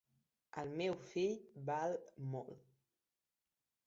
[0.61, 1.35] El meu fill
[1.71, 1.93] val
[2.37, 2.73] molt.